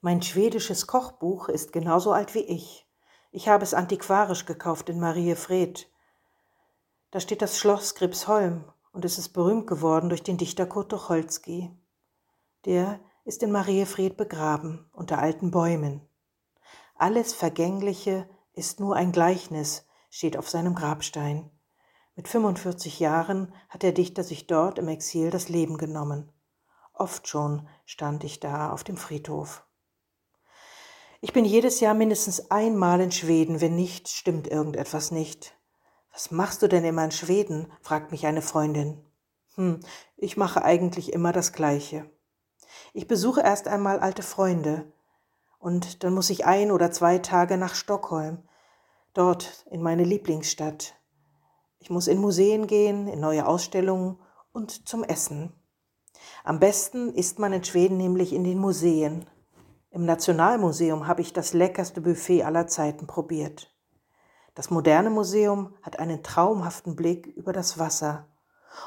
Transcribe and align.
Mein 0.00 0.22
schwedisches 0.22 0.86
Kochbuch 0.86 1.48
ist 1.48 1.72
genauso 1.72 2.12
alt 2.12 2.34
wie 2.34 2.44
ich. 2.44 2.86
Ich 3.30 3.48
habe 3.48 3.64
es 3.64 3.74
antiquarisch 3.74 4.46
gekauft 4.46 4.88
in 4.88 5.00
Mariefred. 5.00 5.90
Da 7.10 7.20
steht 7.20 7.42
das 7.42 7.58
Schloss 7.58 7.94
Gripsholm 7.94 8.64
und 8.92 9.04
es 9.04 9.18
ist 9.18 9.30
berühmt 9.30 9.66
geworden 9.66 10.08
durch 10.08 10.22
den 10.22 10.36
Dichter 10.36 10.66
Kurt 10.66 10.90
Tucholsky. 10.90 11.70
Der 12.64 13.00
ist 13.24 13.42
in 13.42 13.50
Mariefred 13.50 14.16
begraben 14.16 14.88
unter 14.92 15.18
alten 15.18 15.50
Bäumen. 15.50 16.06
Alles 16.94 17.32
Vergängliche 17.32 18.28
ist 18.52 18.80
nur 18.80 18.96
ein 18.96 19.12
Gleichnis, 19.12 19.86
steht 20.08 20.36
auf 20.36 20.48
seinem 20.48 20.74
Grabstein. 20.74 21.50
Mit 22.14 22.28
45 22.28 23.00
Jahren 23.00 23.52
hat 23.68 23.82
der 23.82 23.92
Dichter 23.92 24.24
sich 24.24 24.46
dort 24.46 24.78
im 24.78 24.88
Exil 24.88 25.30
das 25.30 25.50
Leben 25.50 25.76
genommen. 25.76 26.32
Oft 26.94 27.28
schon 27.28 27.68
stand 27.84 28.24
ich 28.24 28.40
da 28.40 28.70
auf 28.70 28.82
dem 28.82 28.96
Friedhof. 28.96 29.65
Ich 31.20 31.32
bin 31.32 31.44
jedes 31.44 31.80
Jahr 31.80 31.94
mindestens 31.94 32.50
einmal 32.50 33.00
in 33.00 33.10
Schweden, 33.10 33.60
wenn 33.60 33.74
nicht, 33.74 34.08
stimmt 34.08 34.46
irgendetwas 34.48 35.10
nicht. 35.10 35.54
Was 36.12 36.30
machst 36.30 36.62
du 36.62 36.68
denn 36.68 36.84
immer 36.84 37.04
in 37.04 37.10
Schweden? 37.10 37.72
fragt 37.80 38.10
mich 38.10 38.26
eine 38.26 38.42
Freundin. 38.42 39.02
Hm, 39.54 39.80
ich 40.16 40.36
mache 40.36 40.62
eigentlich 40.62 41.12
immer 41.12 41.32
das 41.32 41.52
Gleiche. 41.52 42.10
Ich 42.92 43.06
besuche 43.06 43.40
erst 43.40 43.68
einmal 43.68 44.00
alte 44.00 44.22
Freunde 44.22 44.92
und 45.58 46.04
dann 46.04 46.14
muss 46.14 46.30
ich 46.30 46.44
ein 46.44 46.70
oder 46.70 46.90
zwei 46.90 47.18
Tage 47.18 47.56
nach 47.56 47.74
Stockholm, 47.74 48.42
dort 49.14 49.66
in 49.70 49.82
meine 49.82 50.04
Lieblingsstadt. 50.04 50.94
Ich 51.78 51.90
muss 51.90 52.06
in 52.08 52.18
Museen 52.18 52.66
gehen, 52.66 53.08
in 53.08 53.20
neue 53.20 53.46
Ausstellungen 53.46 54.18
und 54.52 54.88
zum 54.88 55.04
Essen. 55.04 55.52
Am 56.44 56.60
besten 56.60 57.14
isst 57.14 57.38
man 57.38 57.52
in 57.52 57.64
Schweden 57.64 57.96
nämlich 57.96 58.32
in 58.32 58.44
den 58.44 58.58
Museen. 58.58 59.26
Im 59.96 60.04
Nationalmuseum 60.04 61.06
habe 61.06 61.22
ich 61.22 61.32
das 61.32 61.54
leckerste 61.54 62.02
Buffet 62.02 62.42
aller 62.42 62.66
Zeiten 62.66 63.06
probiert. 63.06 63.74
Das 64.54 64.68
moderne 64.68 65.08
Museum 65.08 65.74
hat 65.80 65.98
einen 65.98 66.22
traumhaften 66.22 66.96
Blick 66.96 67.28
über 67.28 67.54
das 67.54 67.78
Wasser. 67.78 68.28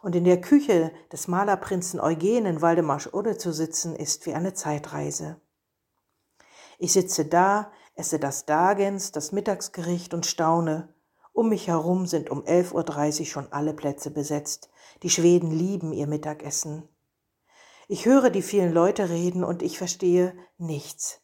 Und 0.00 0.16
in 0.16 0.24
der 0.24 0.40
Küche 0.40 0.92
des 1.12 1.28
Malerprinzen 1.28 2.00
Eugen 2.00 2.46
in 2.46 2.62
Waldemars 2.62 3.12
Odde 3.12 3.36
zu 3.36 3.52
sitzen, 3.52 3.94
ist 3.94 4.24
wie 4.24 4.32
eine 4.32 4.54
Zeitreise. 4.54 5.38
Ich 6.78 6.94
sitze 6.94 7.26
da, 7.26 7.70
esse 7.96 8.18
das 8.18 8.46
Dagens, 8.46 9.12
das 9.12 9.30
Mittagsgericht 9.30 10.14
und 10.14 10.24
staune. 10.24 10.88
Um 11.34 11.50
mich 11.50 11.68
herum 11.68 12.06
sind 12.06 12.30
um 12.30 12.40
11.30 12.44 13.20
Uhr 13.20 13.26
schon 13.26 13.52
alle 13.52 13.74
Plätze 13.74 14.10
besetzt. 14.10 14.70
Die 15.02 15.10
Schweden 15.10 15.50
lieben 15.50 15.92
ihr 15.92 16.06
Mittagessen. 16.06 16.88
Ich 17.86 18.06
höre 18.06 18.30
die 18.30 18.42
vielen 18.42 18.72
Leute 18.72 19.10
reden 19.10 19.44
und 19.44 19.62
ich 19.62 19.76
verstehe 19.76 20.34
nichts. 20.56 21.20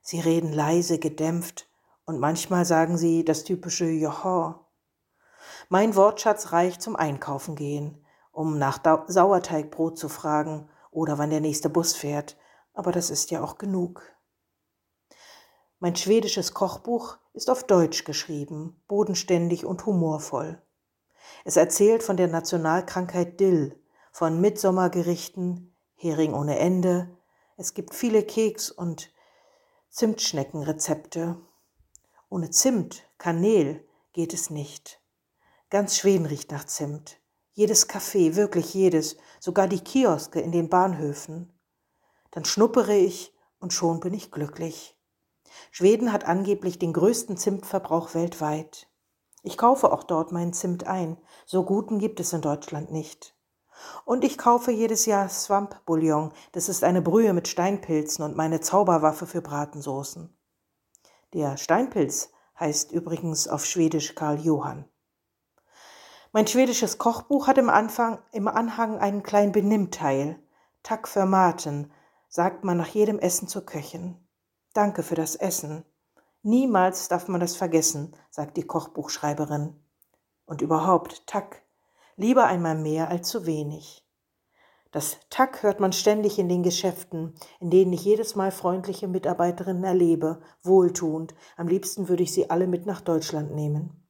Sie 0.00 0.20
reden 0.20 0.52
leise, 0.52 0.98
gedämpft 0.98 1.68
und 2.04 2.20
manchmal 2.20 2.64
sagen 2.64 2.96
sie 2.96 3.24
das 3.24 3.42
typische 3.42 3.86
Joho. 3.86 4.54
Mein 5.68 5.96
Wortschatz 5.96 6.52
reicht 6.52 6.82
zum 6.82 6.94
Einkaufen 6.94 7.56
gehen, 7.56 8.04
um 8.30 8.58
nach 8.58 8.78
Sauerteigbrot 9.08 9.98
zu 9.98 10.08
fragen 10.08 10.68
oder 10.90 11.18
wann 11.18 11.30
der 11.30 11.40
nächste 11.40 11.68
Bus 11.68 11.94
fährt, 11.94 12.36
aber 12.74 12.92
das 12.92 13.10
ist 13.10 13.30
ja 13.30 13.42
auch 13.42 13.58
genug. 13.58 14.02
Mein 15.80 15.96
schwedisches 15.96 16.54
Kochbuch 16.54 17.18
ist 17.32 17.50
auf 17.50 17.64
Deutsch 17.64 18.04
geschrieben, 18.04 18.80
bodenständig 18.86 19.66
und 19.66 19.84
humorvoll. 19.84 20.62
Es 21.44 21.56
erzählt 21.56 22.02
von 22.02 22.16
der 22.16 22.28
Nationalkrankheit 22.28 23.40
Dill, 23.40 23.82
von 24.12 24.40
Mitsommergerichten, 24.40 25.73
Hering 26.04 26.34
ohne 26.34 26.58
Ende. 26.58 27.08
Es 27.56 27.72
gibt 27.72 27.94
viele 27.94 28.22
Keks- 28.22 28.70
und 28.70 29.10
Zimtschneckenrezepte. 29.88 31.40
Ohne 32.28 32.50
Zimt, 32.50 33.04
Kanel 33.16 33.88
geht 34.12 34.34
es 34.34 34.50
nicht. 34.50 35.00
Ganz 35.70 35.96
Schweden 35.96 36.26
riecht 36.26 36.52
nach 36.52 36.64
Zimt. 36.64 37.16
Jedes 37.54 37.88
Café, 37.88 38.36
wirklich 38.36 38.74
jedes, 38.74 39.16
sogar 39.40 39.66
die 39.66 39.80
Kioske 39.80 40.40
in 40.40 40.52
den 40.52 40.68
Bahnhöfen. 40.68 41.58
Dann 42.32 42.44
schnuppere 42.44 42.94
ich 42.94 43.34
und 43.58 43.72
schon 43.72 44.00
bin 44.00 44.12
ich 44.12 44.30
glücklich. 44.30 44.98
Schweden 45.70 46.12
hat 46.12 46.26
angeblich 46.26 46.78
den 46.78 46.92
größten 46.92 47.38
Zimtverbrauch 47.38 48.12
weltweit. 48.12 48.88
Ich 49.42 49.56
kaufe 49.56 49.90
auch 49.90 50.02
dort 50.02 50.32
meinen 50.32 50.52
Zimt 50.52 50.86
ein. 50.86 51.16
So 51.46 51.64
guten 51.64 51.98
gibt 51.98 52.20
es 52.20 52.34
in 52.34 52.42
Deutschland 52.42 52.92
nicht. 52.92 53.33
Und 54.04 54.24
ich 54.24 54.38
kaufe 54.38 54.70
jedes 54.70 55.06
Jahr 55.06 55.28
Swamp 55.28 55.84
Bouillon. 55.86 56.32
Das 56.52 56.68
ist 56.68 56.84
eine 56.84 57.02
Brühe 57.02 57.32
mit 57.32 57.48
Steinpilzen 57.48 58.24
und 58.24 58.36
meine 58.36 58.60
Zauberwaffe 58.60 59.26
für 59.26 59.40
Bratensoßen. 59.40 60.34
Der 61.32 61.56
Steinpilz 61.56 62.30
heißt 62.58 62.92
übrigens 62.92 63.48
auf 63.48 63.64
Schwedisch 63.64 64.14
Karl 64.14 64.40
Johann. 64.40 64.84
Mein 66.32 66.46
schwedisches 66.46 66.98
Kochbuch 66.98 67.46
hat 67.46 67.58
im, 67.58 67.70
Anfang, 67.70 68.18
im 68.32 68.48
Anhang 68.48 68.98
einen 68.98 69.22
kleinen 69.22 69.52
Benimmteil. 69.52 70.38
Tack 70.82 71.08
für 71.08 71.26
Maten, 71.26 71.92
sagt 72.28 72.64
man 72.64 72.76
nach 72.76 72.88
jedem 72.88 73.18
Essen 73.18 73.48
zur 73.48 73.64
Köchin. 73.64 74.16
Danke 74.72 75.02
für 75.02 75.14
das 75.14 75.36
Essen. 75.36 75.84
Niemals 76.42 77.08
darf 77.08 77.28
man 77.28 77.40
das 77.40 77.56
vergessen, 77.56 78.14
sagt 78.30 78.56
die 78.56 78.66
Kochbuchschreiberin. 78.66 79.80
Und 80.44 80.60
überhaupt, 80.60 81.26
Tack 81.26 81.62
lieber 82.16 82.46
einmal 82.46 82.76
mehr 82.76 83.08
als 83.08 83.28
zu 83.28 83.46
wenig. 83.46 84.04
Das 84.90 85.18
Tack 85.28 85.64
hört 85.64 85.80
man 85.80 85.92
ständig 85.92 86.38
in 86.38 86.48
den 86.48 86.62
Geschäften, 86.62 87.34
in 87.58 87.70
denen 87.70 87.92
ich 87.92 88.04
jedes 88.04 88.36
Mal 88.36 88.52
freundliche 88.52 89.08
Mitarbeiterinnen 89.08 89.82
erlebe, 89.82 90.40
wohltuend. 90.62 91.34
Am 91.56 91.66
liebsten 91.66 92.08
würde 92.08 92.22
ich 92.22 92.32
sie 92.32 92.48
alle 92.48 92.68
mit 92.68 92.86
nach 92.86 93.00
Deutschland 93.00 93.52
nehmen. 93.54 94.06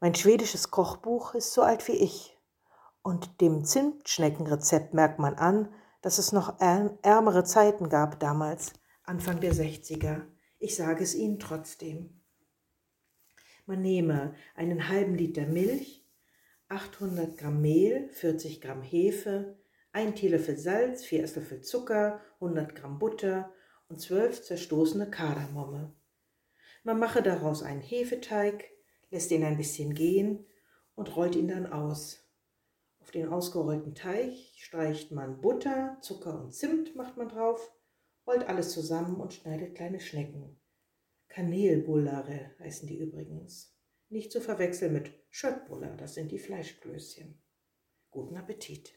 Mein 0.00 0.14
schwedisches 0.14 0.70
Kochbuch 0.70 1.34
ist 1.34 1.54
so 1.54 1.62
alt 1.62 1.88
wie 1.88 1.92
ich. 1.92 2.38
Und 3.02 3.40
dem 3.40 3.64
Zimtschneckenrezept 3.64 4.92
merkt 4.92 5.18
man 5.18 5.34
an, 5.34 5.72
dass 6.02 6.18
es 6.18 6.32
noch 6.32 6.60
ärmere 6.60 7.44
Zeiten 7.44 7.88
gab 7.88 8.20
damals, 8.20 8.74
Anfang 9.04 9.40
der 9.40 9.54
60er. 9.54 10.26
Ich 10.58 10.76
sage 10.76 11.02
es 11.02 11.14
Ihnen 11.14 11.38
trotzdem. 11.38 12.20
Man 13.64 13.80
nehme 13.80 14.34
einen 14.54 14.88
halben 14.90 15.14
Liter 15.14 15.46
Milch, 15.46 16.03
800 16.68 17.36
Gramm 17.36 17.60
Mehl, 17.60 18.08
40 18.10 18.60
Gramm 18.60 18.82
Hefe, 18.82 19.58
1 19.92 20.18
Teelöffel 20.18 20.56
Salz, 20.56 21.04
4 21.04 21.22
Esslöffel 21.22 21.60
Zucker, 21.60 22.20
100 22.40 22.74
Gramm 22.74 22.98
Butter 22.98 23.52
und 23.88 24.00
12 24.00 24.42
zerstoßene 24.42 25.10
Kardemomme. 25.10 25.94
Man 26.82 26.98
mache 26.98 27.22
daraus 27.22 27.62
einen 27.62 27.80
Hefeteig, 27.80 28.70
lässt 29.10 29.30
ihn 29.30 29.44
ein 29.44 29.56
bisschen 29.56 29.94
gehen 29.94 30.46
und 30.94 31.14
rollt 31.16 31.36
ihn 31.36 31.48
dann 31.48 31.66
aus. 31.66 32.28
Auf 33.00 33.10
den 33.10 33.28
ausgerollten 33.28 33.94
Teig 33.94 34.32
streicht 34.56 35.12
man 35.12 35.40
Butter, 35.40 35.98
Zucker 36.00 36.40
und 36.40 36.54
Zimt 36.54 36.96
macht 36.96 37.16
man 37.16 37.28
drauf, 37.28 37.70
rollt 38.26 38.48
alles 38.48 38.72
zusammen 38.72 39.20
und 39.20 39.34
schneidet 39.34 39.74
kleine 39.74 40.00
Schnecken. 40.00 40.58
Kanelbullare 41.28 42.52
heißen 42.58 42.88
die 42.88 42.98
übrigens. 42.98 43.73
Nicht 44.14 44.30
zu 44.30 44.40
verwechseln 44.40 44.92
mit 44.92 45.10
Schöttbuller, 45.30 45.96
das 45.96 46.14
sind 46.14 46.30
die 46.30 46.38
Fleischklößchen. 46.38 47.42
Guten 48.12 48.36
Appetit! 48.36 48.96